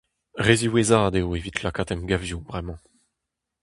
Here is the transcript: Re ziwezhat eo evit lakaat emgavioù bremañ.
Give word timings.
Re 0.45 0.53
ziwezhat 0.59 1.13
eo 1.19 1.29
evit 1.37 1.57
lakaat 1.63 1.93
emgavioù 1.93 2.41
bremañ. 2.47 2.81